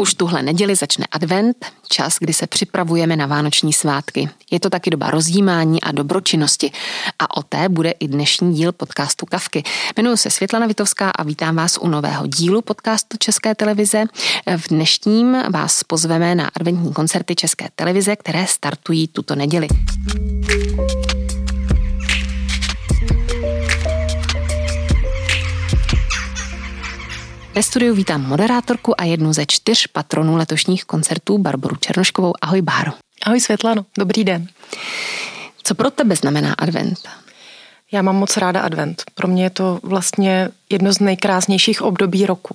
Už 0.00 0.14
tuhle 0.14 0.42
neděli 0.42 0.74
začne 0.74 1.06
advent, 1.10 1.66
čas, 1.88 2.16
kdy 2.20 2.32
se 2.32 2.46
připravujeme 2.46 3.16
na 3.16 3.26
vánoční 3.26 3.72
svátky. 3.72 4.28
Je 4.50 4.60
to 4.60 4.70
taky 4.70 4.90
doba 4.90 5.10
rozjímání 5.10 5.80
a 5.82 5.92
dobročinnosti. 5.92 6.72
A 7.18 7.36
o 7.36 7.42
té 7.42 7.68
bude 7.68 7.90
i 7.90 8.08
dnešní 8.08 8.54
díl 8.54 8.72
podcastu 8.72 9.26
Kavky. 9.26 9.62
Jmenuji 9.96 10.16
se 10.16 10.30
Světlana 10.30 10.66
Vitovská 10.66 11.10
a 11.10 11.22
vítám 11.22 11.56
vás 11.56 11.78
u 11.80 11.88
nového 11.88 12.26
dílu 12.26 12.62
podcastu 12.62 13.16
České 13.18 13.54
televize. 13.54 14.04
V 14.56 14.68
dnešním 14.68 15.36
vás 15.50 15.84
pozveme 15.84 16.34
na 16.34 16.50
adventní 16.56 16.92
koncerty 16.92 17.34
České 17.34 17.68
televize, 17.76 18.16
které 18.16 18.46
startují 18.46 19.08
tuto 19.08 19.34
neděli. 19.34 19.68
Ve 27.54 27.62
studiu 27.62 27.94
vítám 27.94 28.26
moderátorku 28.26 29.00
a 29.00 29.04
jednu 29.04 29.32
ze 29.32 29.46
čtyř 29.46 29.86
patronů 29.86 30.36
letošních 30.36 30.84
koncertů 30.84 31.38
Barboru 31.38 31.76
Černoškovou. 31.76 32.32
Ahoj 32.42 32.62
Báro. 32.62 32.92
Ahoj 33.26 33.40
Světlano, 33.40 33.86
dobrý 33.98 34.24
den. 34.24 34.46
Co 35.62 35.74
pro 35.74 35.90
tebe 35.90 36.16
znamená 36.16 36.54
advent? 36.58 36.98
Já 37.92 38.02
mám 38.02 38.16
moc 38.16 38.36
ráda 38.36 38.60
advent. 38.60 39.02
Pro 39.14 39.28
mě 39.28 39.42
je 39.42 39.50
to 39.50 39.80
vlastně 39.82 40.48
jedno 40.70 40.92
z 40.92 41.00
nejkrásnějších 41.00 41.82
období 41.82 42.26
roku. 42.26 42.54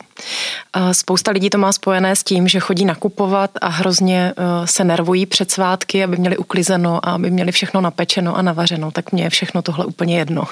Spousta 0.91 1.31
lidí 1.31 1.49
to 1.49 1.57
má 1.57 1.71
spojené 1.71 2.15
s 2.15 2.23
tím, 2.23 2.47
že 2.47 2.59
chodí 2.59 2.85
nakupovat 2.85 3.51
a 3.61 3.67
hrozně 3.67 4.33
e, 4.37 4.67
se 4.67 4.83
nervují 4.83 5.25
před 5.25 5.51
svátky, 5.51 6.03
aby 6.03 6.17
měli 6.17 6.37
uklizeno 6.37 7.05
a 7.07 7.11
aby 7.11 7.31
měli 7.31 7.51
všechno 7.51 7.81
napečeno 7.81 8.35
a 8.37 8.41
navařeno. 8.41 8.91
Tak 8.91 9.11
mě 9.11 9.23
je 9.23 9.29
všechno 9.29 9.61
tohle 9.61 9.85
úplně 9.85 10.17
jedno. 10.17 10.43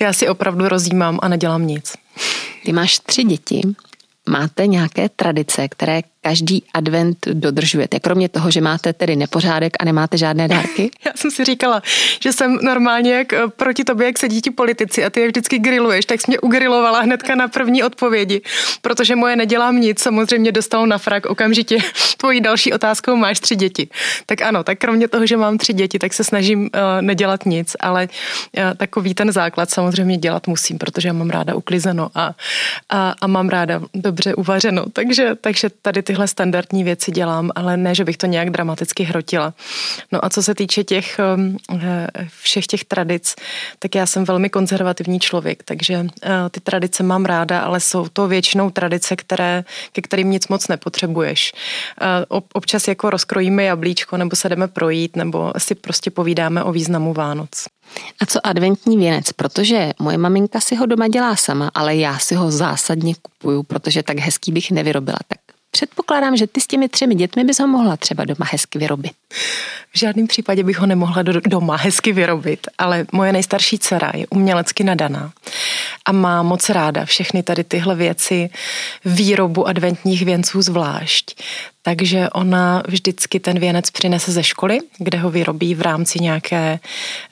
Já 0.00 0.12
si 0.12 0.28
opravdu 0.28 0.68
rozjímám 0.68 1.18
a 1.22 1.28
nedělám 1.28 1.66
nic. 1.66 1.92
Ty 2.64 2.72
máš 2.72 2.98
tři 2.98 3.24
děti. 3.24 3.60
Máte 4.28 4.66
nějaké 4.66 5.08
tradice, 5.08 5.68
které 5.68 6.02
každý 6.24 6.62
advent 6.74 7.18
dodržujete? 7.32 8.00
Kromě 8.00 8.28
toho, 8.28 8.50
že 8.50 8.60
máte 8.60 8.92
tedy 8.92 9.16
nepořádek 9.16 9.72
a 9.80 9.84
nemáte 9.84 10.18
žádné 10.18 10.48
dárky? 10.48 10.90
Já 11.06 11.12
jsem 11.16 11.30
si 11.30 11.44
říkala, 11.44 11.82
že 12.22 12.32
jsem 12.32 12.58
normálně 12.62 13.14
jak 13.14 13.32
eh, 13.32 13.48
proti 13.56 13.84
tobě, 13.84 14.06
jak 14.06 14.18
sedí 14.18 14.40
ti 14.40 14.50
politici 14.50 15.04
a 15.04 15.10
ty 15.10 15.20
je 15.20 15.26
vždycky 15.26 15.58
griluješ, 15.58 16.04
tak 16.04 16.20
jsi 16.20 16.30
mě 16.30 16.40
ugrilovala 16.40 17.00
hnedka 17.00 17.34
na 17.34 17.48
první 17.48 17.82
odpovědi, 17.82 18.40
protože 18.80 19.16
moje 19.16 19.36
nedělám 19.36 19.80
nic, 19.80 20.00
samozřejmě 20.00 20.52
dostalo 20.52 20.86
na 20.86 20.98
frak 20.98 21.26
okamžitě. 21.26 21.78
Tvojí 22.16 22.40
další 22.40 22.72
otázkou 22.72 23.16
máš 23.16 23.40
tři 23.40 23.56
děti. 23.56 23.88
Tak 24.26 24.42
ano, 24.42 24.64
tak 24.64 24.78
kromě 24.78 25.08
toho, 25.08 25.26
že 25.26 25.36
mám 25.36 25.58
tři 25.58 25.72
děti, 25.72 25.98
tak 25.98 26.12
se 26.12 26.24
snažím 26.24 26.60
uh, 26.60 26.68
nedělat 27.00 27.46
nic, 27.46 27.76
ale 27.80 28.08
uh, 28.08 28.62
takový 28.76 29.14
ten 29.14 29.32
základ 29.32 29.70
samozřejmě 29.70 30.16
dělat 30.16 30.46
musím, 30.46 30.78
protože 30.78 31.08
já 31.08 31.12
mám 31.12 31.30
ráda 31.30 31.54
uklizeno 31.54 32.10
a, 32.14 32.34
a, 32.88 33.14
a 33.20 33.26
mám 33.26 33.48
ráda 33.48 33.80
dobře 33.94 34.34
uvařeno. 34.34 34.84
Takže, 34.92 35.34
takže 35.40 35.70
tady 35.82 36.02
ty 36.02 36.13
tyhle 36.14 36.28
standardní 36.28 36.84
věci 36.84 37.10
dělám, 37.10 37.50
ale 37.54 37.76
ne, 37.76 37.94
že 37.94 38.04
bych 38.04 38.16
to 38.16 38.26
nějak 38.26 38.50
dramaticky 38.50 39.04
hrotila. 39.04 39.54
No 40.12 40.24
a 40.24 40.30
co 40.30 40.42
se 40.42 40.54
týče 40.54 40.84
těch 40.84 41.20
um, 41.36 41.56
eh, 41.82 42.06
všech 42.42 42.66
těch 42.66 42.84
tradic, 42.84 43.34
tak 43.78 43.94
já 43.94 44.06
jsem 44.06 44.24
velmi 44.24 44.50
konzervativní 44.50 45.20
člověk, 45.20 45.62
takže 45.62 46.06
eh, 46.22 46.30
ty 46.50 46.60
tradice 46.60 47.02
mám 47.02 47.24
ráda, 47.24 47.60
ale 47.60 47.80
jsou 47.80 48.08
to 48.08 48.28
většinou 48.28 48.70
tradice, 48.70 49.16
které, 49.16 49.64
ke 49.92 50.02
kterým 50.02 50.30
nic 50.30 50.48
moc 50.48 50.68
nepotřebuješ. 50.68 51.52
Eh, 52.00 52.06
občas 52.52 52.88
jako 52.88 53.10
rozkrojíme 53.10 53.64
jablíčko, 53.64 54.16
nebo 54.16 54.36
se 54.36 54.48
jdeme 54.48 54.68
projít, 54.68 55.16
nebo 55.16 55.52
si 55.58 55.74
prostě 55.74 56.10
povídáme 56.10 56.62
o 56.62 56.72
významu 56.72 57.14
Vánoc. 57.14 57.66
A 58.20 58.26
co 58.26 58.46
adventní 58.46 58.96
věnec? 58.96 59.32
Protože 59.32 59.92
moje 59.98 60.18
maminka 60.18 60.60
si 60.60 60.76
ho 60.76 60.86
doma 60.86 61.08
dělá 61.08 61.36
sama, 61.36 61.70
ale 61.74 61.96
já 61.96 62.18
si 62.18 62.34
ho 62.34 62.50
zásadně 62.50 63.14
kupuju, 63.22 63.62
protože 63.62 64.02
tak 64.02 64.18
hezký 64.18 64.52
bych 64.52 64.70
nevyrobila. 64.70 65.18
Tak 65.28 65.43
Předpokládám, 65.74 66.36
že 66.36 66.46
ty 66.46 66.60
s 66.60 66.66
těmi 66.66 66.88
třemi 66.88 67.14
dětmi 67.14 67.44
bys 67.44 67.60
ho 67.60 67.66
mohla 67.66 67.96
třeba 67.96 68.24
doma 68.24 68.46
hezky 68.50 68.78
vyrobit. 68.78 69.12
V 69.92 69.98
žádném 69.98 70.26
případě 70.26 70.62
bych 70.62 70.78
ho 70.78 70.86
nemohla 70.86 71.22
do, 71.22 71.40
doma 71.46 71.76
hezky 71.76 72.12
vyrobit, 72.12 72.66
ale 72.78 73.06
moje 73.12 73.32
nejstarší 73.32 73.78
dcera 73.78 74.12
je 74.14 74.26
umělecky 74.30 74.84
nadaná 74.84 75.32
a 76.04 76.12
má 76.12 76.42
moc 76.42 76.68
ráda 76.68 77.04
všechny 77.04 77.42
tady 77.42 77.64
tyhle 77.64 77.94
věci, 77.94 78.50
výrobu 79.04 79.66
adventních 79.68 80.24
věnců 80.24 80.62
zvlášť. 80.62 81.42
Takže 81.82 82.30
ona 82.30 82.82
vždycky 82.88 83.40
ten 83.40 83.58
věnec 83.58 83.90
přinese 83.90 84.32
ze 84.32 84.42
školy, 84.42 84.78
kde 84.98 85.18
ho 85.18 85.30
vyrobí 85.30 85.74
v 85.74 85.82
rámci 85.82 86.18
nějaké, 86.20 86.78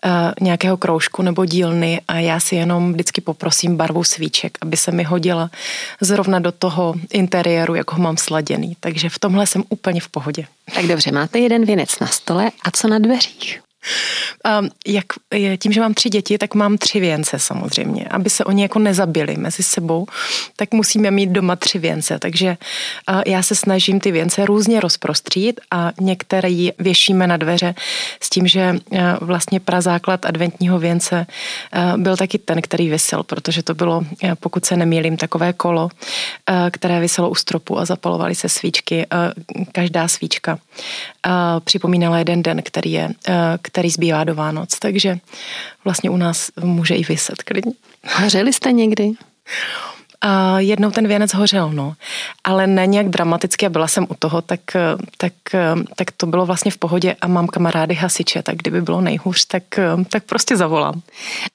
uh, 0.04 0.10
nějakého 0.40 0.76
kroužku 0.76 1.22
nebo 1.22 1.44
dílny 1.44 2.00
a 2.08 2.18
já 2.18 2.40
si 2.40 2.56
jenom 2.56 2.92
vždycky 2.92 3.20
poprosím 3.20 3.76
barvu 3.76 4.04
svíček, 4.04 4.58
aby 4.60 4.76
se 4.76 4.92
mi 4.92 5.02
hodila 5.02 5.50
zrovna 6.00 6.38
do 6.38 6.52
toho 6.52 6.94
interiéru, 7.12 7.74
jak 7.74 7.92
ho 7.92 7.98
mám 7.98 8.16
sladěný. 8.16 8.76
Takže 8.80 9.08
v 9.08 9.18
tomhle 9.18 9.46
jsem 9.46 9.64
úplně 9.68 10.00
v 10.00 10.08
pohodě. 10.08 10.46
Tak 10.74 10.86
dobře, 10.86 11.12
máte 11.12 11.38
jeden 11.38 11.64
věnec 11.64 11.98
na 11.98 12.06
stole 12.06 12.50
a 12.64 12.70
co 12.70 12.88
na 12.88 12.98
dveřích? 12.98 13.60
Um, 14.60 14.68
jak, 14.86 15.04
tím, 15.58 15.72
že 15.72 15.80
mám 15.80 15.94
tři 15.94 16.08
děti, 16.08 16.38
tak 16.38 16.54
mám 16.54 16.78
tři 16.78 17.00
věnce 17.00 17.38
samozřejmě. 17.38 18.04
Aby 18.10 18.30
se 18.30 18.44
oni 18.44 18.62
jako 18.62 18.78
nezabili 18.78 19.36
mezi 19.36 19.62
sebou, 19.62 20.06
tak 20.56 20.72
musíme 20.72 21.10
mít 21.10 21.30
doma 21.30 21.56
tři 21.56 21.78
věnce. 21.78 22.18
Takže 22.18 22.56
uh, 23.10 23.22
já 23.26 23.42
se 23.42 23.54
snažím 23.54 24.00
ty 24.00 24.12
věnce 24.12 24.46
různě 24.46 24.80
rozprostřít 24.80 25.60
a 25.70 25.92
některé 26.00 26.68
věšíme 26.78 27.26
na 27.26 27.36
dveře 27.36 27.74
s 28.20 28.30
tím, 28.30 28.46
že 28.46 28.72
uh, 28.72 28.98
vlastně 29.20 29.60
prazáklad 29.60 30.26
adventního 30.26 30.78
věnce 30.78 31.26
uh, 31.76 32.00
byl 32.00 32.16
taky 32.16 32.38
ten, 32.38 32.62
který 32.62 32.88
vysel, 32.88 33.22
protože 33.22 33.62
to 33.62 33.74
bylo, 33.74 34.04
pokud 34.40 34.64
se 34.64 34.76
nemýlím, 34.76 35.16
takové 35.16 35.52
kolo, 35.52 35.88
které 36.70 37.00
vyselo 37.00 37.30
u 37.30 37.34
stropu 37.34 37.78
a 37.78 37.84
zapalovaly 37.84 38.34
se 38.34 38.48
svíčky. 38.48 39.06
Každá 39.72 40.08
svíčka 40.08 40.58
připomínala 41.64 42.18
jeden 42.18 42.42
den, 42.42 42.62
který 42.62 42.92
je 42.92 43.06
uh, 43.06 43.34
který 43.72 43.90
zbývá 43.90 44.24
do 44.24 44.34
Vánoc, 44.34 44.78
takže 44.78 45.18
vlastně 45.84 46.10
u 46.10 46.16
nás 46.16 46.50
může 46.60 46.94
i 46.94 47.04
vyset 47.04 47.42
klidně. 47.42 47.72
Hořeli 48.06 48.52
jste 48.52 48.72
někdy? 48.72 49.10
Jednou 50.58 50.90
ten 50.90 51.08
věnec 51.08 51.34
hořel, 51.34 51.72
no. 51.72 51.94
Ale 52.44 52.66
ne 52.66 52.86
nějak 52.86 53.08
dramaticky 53.08 53.66
a 53.66 53.68
byla 53.68 53.88
jsem 53.88 54.06
u 54.10 54.14
toho, 54.18 54.42
tak, 54.42 54.60
tak, 55.16 55.32
tak 55.96 56.10
to 56.16 56.26
bylo 56.26 56.46
vlastně 56.46 56.70
v 56.70 56.78
pohodě 56.78 57.16
a 57.20 57.28
mám 57.28 57.46
kamarády 57.46 57.94
hasiče, 57.94 58.42
tak 58.42 58.56
kdyby 58.56 58.82
bylo 58.82 59.00
nejhůř, 59.00 59.44
tak, 59.44 59.62
tak 60.08 60.24
prostě 60.24 60.56
zavolám. 60.56 61.02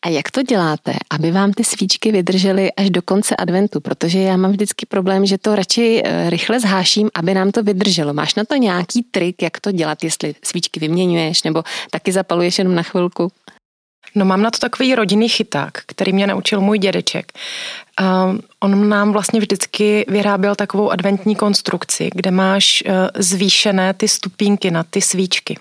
A 0.02 0.10
jak 0.10 0.32
to 0.32 0.44
děláte, 0.44 0.94
aby 1.10 1.32
vám 1.32 1.54
ty 1.54 1.64
svíčky 1.64 2.12
vydržely 2.12 2.72
až 2.74 2.90
do 2.90 3.02
konce 3.02 3.36
adventu? 3.36 3.80
Protože 3.80 4.20
já 4.20 4.38
mám 4.38 4.52
vždycky 4.52 4.86
problém, 4.86 5.26
že 5.26 5.38
to 5.38 5.56
radši 5.56 6.02
eh, 6.06 6.30
rychle 6.30 6.60
zháším, 6.60 7.10
aby 7.14 7.34
nám 7.34 7.52
to 7.52 7.64
vydrželo. 7.64 8.14
Máš 8.14 8.36
na 8.36 8.44
to 8.44 8.56
nějaký 8.56 9.04
trik, 9.04 9.42
jak 9.42 9.60
to 9.60 9.72
dělat, 9.72 10.04
jestli 10.04 10.36
svíčky 10.44 10.80
vyměňuješ 10.80 11.44
nebo 11.44 11.64
taky 11.92 12.12
zapaluješ 12.12 12.58
jenom 12.58 12.76
na 12.76 12.84
chvilku? 12.84 13.32
No 14.16 14.26
mám 14.26 14.42
na 14.42 14.52
to 14.52 14.60
takový 14.60 14.96
rodinný 14.96 15.30
chyták, 15.30 15.82
který 15.86 16.14
mě 16.14 16.28
naučil 16.28 16.62
můj 16.62 16.80
dědeček. 16.80 17.32
Uh, 18.02 18.38
on 18.60 18.90
nám 18.90 19.12
vlastně 19.12 19.40
vždycky 19.40 20.06
vyráběl 20.08 20.56
takovou 20.56 20.92
adventní 20.92 21.36
konstrukci, 21.36 22.10
kde 22.14 22.32
máš 22.32 22.84
uh, 22.86 22.94
zvýšené 23.16 23.94
ty 23.94 24.08
stupínky 24.08 24.72
na 24.72 24.84
ty 24.84 25.02
svíčky. 25.02 25.60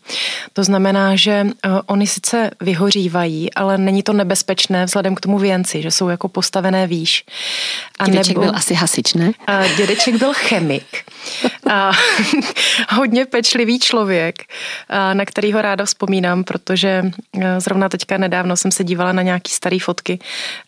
To 0.52 0.64
znamená, 0.64 1.16
že 1.16 1.44
uh, 1.44 1.80
oni 1.86 2.06
sice 2.06 2.50
vyhořívají, 2.60 3.54
ale 3.54 3.78
není 3.78 4.02
to 4.02 4.12
nebezpečné 4.12 4.84
vzhledem 4.84 5.14
k 5.14 5.20
tomu 5.20 5.38
věnci, 5.38 5.82
že 5.82 5.90
jsou 5.90 6.08
jako 6.08 6.28
postavené 6.28 6.86
výš. 6.86 7.24
A 7.98 8.06
dědeček 8.06 8.36
nebo, 8.36 8.40
byl 8.40 8.56
asi 8.56 8.74
hasič, 8.74 9.14
ne? 9.14 9.26
Uh, 9.48 9.76
dědeček 9.76 10.16
byl 10.16 10.32
chemik. 10.34 11.04
a 11.70 11.90
hodně 12.94 13.26
pečlivý 13.26 13.78
člověk, 13.78 14.36
na 15.12 15.24
kterýho 15.24 15.62
ráda 15.62 15.84
vzpomínám, 15.84 16.44
protože 16.44 17.02
zrovna 17.58 17.88
teďka 17.88 18.18
nedávno 18.36 18.56
jsem 18.56 18.70
se 18.70 18.84
dívala 18.84 19.12
na 19.12 19.22
nějaký 19.22 19.52
staré 19.52 19.78
fotky 19.80 20.18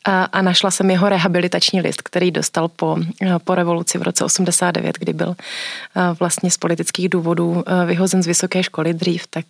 a, 0.05 0.25
a 0.25 0.43
našla 0.43 0.71
jsem 0.71 0.91
jeho 0.91 1.09
rehabilitaci 1.09 1.59
realizační 1.59 1.81
list, 1.81 2.03
který 2.03 2.31
dostal 2.31 2.69
po, 2.69 2.97
eh, 3.23 3.39
po 3.45 3.55
revoluci 3.55 3.99
v 3.99 4.03
roce 4.03 4.25
89, 4.25 4.99
kdy 4.99 5.13
byl 5.13 5.35
eh, 5.35 6.15
vlastně 6.21 6.51
z 6.51 6.57
politických 6.57 7.09
důvodů 7.09 7.65
eh, 7.67 7.87
vyhozen 7.87 8.23
z 8.23 8.27
vysoké 8.27 8.63
školy 8.63 8.95
dřív, 8.95 9.27
tak, 9.31 9.47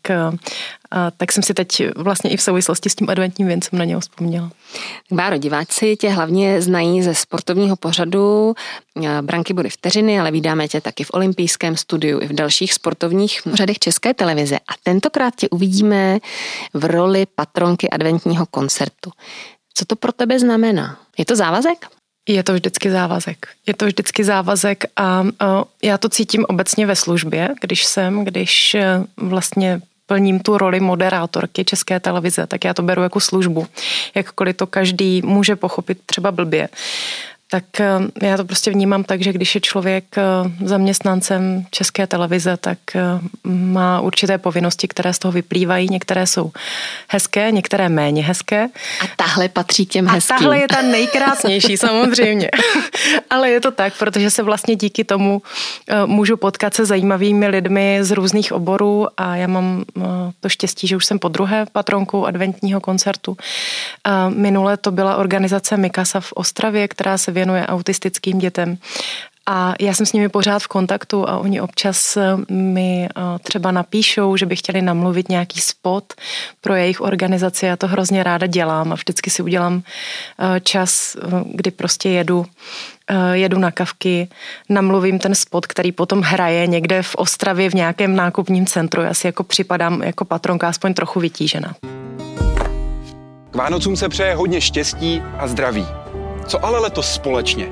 tak 1.17 1.33
jsem 1.33 1.43
si 1.43 1.55
teď 1.55 1.83
vlastně 1.97 2.31
i 2.31 2.37
v 2.37 2.43
souvislosti 2.43 2.91
s 2.91 2.95
tím 2.95 3.11
adventním 3.11 3.49
věncem 3.49 3.79
na 3.79 3.85
něho 3.85 4.01
vzpomněla. 4.01 4.51
Báro, 5.11 5.37
diváci 5.37 5.97
tě 5.97 6.11
hlavně 6.11 6.63
znají 6.63 7.03
ze 7.03 7.15
sportovního 7.15 7.77
pořadu 7.77 8.55
Branky 9.23 9.55
body 9.55 9.71
vteřiny, 9.71 10.21
ale 10.21 10.31
vydáme 10.31 10.69
tě 10.69 10.81
taky 10.81 11.05
v 11.05 11.11
olympijském 11.13 11.77
studiu 11.77 12.21
i 12.21 12.27
v 12.27 12.33
dalších 12.33 12.73
sportovních 12.73 13.43
pořadech 13.43 13.79
České 13.79 14.15
televize. 14.15 14.57
A 14.57 14.73
tentokrát 14.83 15.35
tě 15.37 15.49
uvidíme 15.49 16.19
v 16.75 16.85
roli 16.85 17.27
patronky 17.35 17.91
adventního 17.91 18.08
koncertu. 18.51 19.11
Co 19.75 19.85
to 19.85 19.97
pro 19.97 20.13
tebe 20.13 20.39
znamená? 20.39 20.99
Je 21.19 21.25
to 21.25 21.37
závazek? 21.37 21.87
Je 22.29 22.43
to 22.43 22.55
vždycky 22.55 22.91
závazek. 22.91 23.47
Je 23.67 23.75
to 23.75 23.87
vždycky 23.87 24.25
závazek 24.25 24.85
a, 24.97 25.25
a 25.41 25.65
já 25.83 25.99
to 25.99 26.09
cítím 26.09 26.45
obecně 26.49 26.87
ve 26.87 26.97
službě, 26.97 27.49
když 27.61 27.85
jsem, 27.85 28.25
když 28.25 28.75
e, 28.75 29.05
vlastně 29.17 29.81
plním 30.07 30.41
tu 30.41 30.59
roli 30.59 30.81
moderátorky 30.81 31.65
České 31.65 32.01
televize, 32.01 32.47
tak 32.47 32.65
já 32.65 32.75
to 32.75 32.83
beru 32.83 33.03
jako 33.03 33.21
službu. 33.21 33.67
Jakkoliv 34.15 34.57
to 34.57 34.67
každý 34.67 35.23
může 35.23 35.57
pochopit 35.57 35.99
třeba 36.07 36.33
blbě 36.33 36.69
tak 37.51 37.81
eh, 37.81 38.27
já 38.27 38.37
to 38.37 38.45
prostě 38.45 38.71
vnímám 38.71 39.05
tak, 39.05 39.23
že 39.23 39.33
když 39.33 39.55
je 39.55 39.61
člověk 39.61 40.05
eh, 40.19 40.23
zaměstnancem 40.65 41.65
České 41.71 42.07
televize, 42.07 42.57
tak 42.57 42.79
eh, 42.95 43.03
má 43.45 44.01
určité 44.01 44.39
povinnosti, 44.39 44.89
které 44.89 45.15
z 45.15 45.19
toho 45.19 45.33
vyplývají. 45.33 45.89
Některé 45.91 46.27
jsou 46.27 46.51
hezké, 47.09 47.53
některé 47.53 47.89
méně 47.89 48.23
hezké. 48.23 48.69
A 49.01 49.05
tahle 49.17 49.49
patří 49.49 49.87
k 49.87 49.91
těm 49.91 50.07
hezkým. 50.07 50.37
A 50.37 50.39
tahle 50.39 50.59
je 50.59 50.69
ta 50.69 50.83
nejkrásnější, 50.83 51.77
samozřejmě. 51.87 52.51
Ale 53.31 53.51
je 53.51 53.61
to 53.61 53.71
tak, 53.71 53.99
protože 53.99 54.31
se 54.31 54.43
vlastně 54.43 54.77
díky 54.77 55.05
tomu 55.05 55.43
můžu 56.07 56.37
potkat 56.37 56.75
se 56.75 56.85
zajímavými 56.85 57.49
lidmi 57.49 57.99
z 58.03 58.11
různých 58.11 58.53
oborů 58.53 59.07
a 59.17 59.37
já 59.37 59.47
mám 59.47 59.85
to 60.41 60.49
štěstí, 60.49 60.87
že 60.87 60.97
už 60.97 61.07
jsem 61.07 61.19
po 61.19 61.29
druhé 61.29 61.67
patronkou 61.73 62.27
adventního 62.27 62.81
koncertu. 62.81 63.37
Minule 64.29 64.77
to 64.77 64.91
byla 64.91 65.17
organizace 65.17 65.77
Mikasa 65.77 66.21
v 66.21 66.33
Ostravě, 66.33 66.89
která 66.89 67.19
se 67.19 67.33
věnuje 67.39 67.67
autistickým 67.67 68.39
dětem. 68.39 68.79
A 69.51 69.75
já 69.81 69.95
jsem 69.95 70.07
s 70.07 70.13
nimi 70.13 70.29
pořád 70.29 70.63
v 70.63 70.69
kontaktu 70.69 71.29
a 71.29 71.39
oni 71.39 71.61
občas 71.61 72.17
eh, 72.17 72.53
mi 72.53 73.09
eh, 73.09 73.21
třeba 73.43 73.71
napíšou, 73.71 74.37
že 74.37 74.47
by 74.47 74.57
chtěli 74.57 74.83
namluvit 74.83 75.29
nějaký 75.29 75.61
spot 75.61 76.13
pro 76.61 76.75
jejich 76.75 77.01
organizaci. 77.01 77.67
Já 77.67 77.77
to 77.77 77.87
hrozně 77.87 78.23
ráda 78.23 78.47
dělám 78.47 78.93
a 78.93 78.95
vždycky 78.95 79.31
si 79.31 79.43
udělám 79.43 79.83
eh, 79.83 80.61
čas, 80.61 81.17
kdy 81.45 81.71
prostě 81.71 82.09
jedu 82.09 82.47
jedu 83.33 83.59
na 83.59 83.71
kavky, 83.71 84.29
namluvím 84.69 85.19
ten 85.19 85.35
spot, 85.35 85.67
který 85.67 85.93
potom 85.93 86.21
hraje 86.21 86.67
někde 86.67 87.03
v 87.03 87.15
Ostravě 87.15 87.71
v 87.71 87.75
nějakém 87.75 88.17
nákupním 88.17 88.67
centru. 88.67 89.03
Já 89.03 89.15
si 89.15 89.27
jako 89.27 89.45
připadám 89.45 90.03
jako 90.03 90.25
patronka 90.25 90.69
aspoň 90.69 90.95
trochu 90.95 91.21
vytížená. 91.21 91.75
K 93.51 93.57
Vánocům 93.57 93.97
se 93.97 94.09
přeje 94.09 94.35
hodně 94.35 94.61
štěstí 94.61 95.23
a 95.39 95.49
zdraví. 95.49 95.87
Co 96.49 96.65
ale 96.65 96.79
letos 96.79 97.13
společně? 97.13 97.67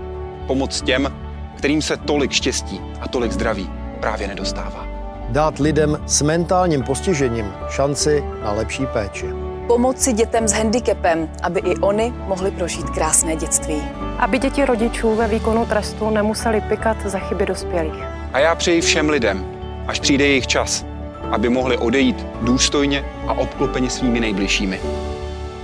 Pomoc 0.47 0.83
těm, 0.83 1.13
kterým 1.57 1.83
se 1.83 1.97
tolik 1.97 2.31
štěstí 2.31 2.81
a 3.01 3.09
tolik 3.09 3.33
zdraví 3.33 3.71
právě 4.01 4.29
nedostává. 4.29 4.87
Dát 5.29 5.59
lidem 5.59 5.99
s 6.07 6.23
mentálním 6.23 6.83
postižením 6.83 7.53
šanci 7.71 8.25
na 8.43 8.53
lepší 8.53 8.87
péči. 8.87 9.27
Pomoci 9.67 10.13
dětem 10.13 10.49
s 10.49 10.53
handicapem, 10.53 11.31
aby 11.43 11.61
i 11.61 11.77
oni 11.77 12.15
mohli 12.27 12.51
prožít 12.51 12.91
krásné 12.91 13.37
dětství. 13.37 13.83
Aby 14.19 14.39
děti 14.39 14.65
rodičů 14.65 15.15
ve 15.15 15.29
výkonu 15.29 15.67
trestu 15.67 16.11
nemuseli 16.11 16.61
pikat 16.61 16.97
za 17.07 17.19
chyby 17.19 17.47
dospělých. 17.47 18.05
A 18.33 18.39
já 18.39 18.55
přeji 18.55 18.81
všem 18.81 19.09
lidem, 19.09 19.47
až 19.87 20.01
přijde 20.01 20.27
jejich 20.27 20.47
čas, 20.47 20.85
aby 21.31 21.49
mohli 21.49 21.79
odejít 21.79 22.27
důstojně 22.43 23.05
a 23.27 23.33
obklopeni 23.33 23.91
svými 23.91 24.21
nejbližšími. 24.21 24.81